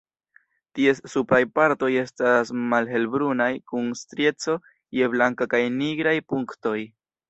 Ties 0.79 1.01
supraj 1.13 1.39
partoj 1.59 1.91
estas 2.05 2.53
malhelbrunaj 2.73 3.53
kun 3.75 3.95
strieco 4.03 4.59
je 5.03 5.15
blanka 5.17 5.53
kaj 5.57 5.65
nigraj 5.81 6.21
punktoj. 6.33 6.79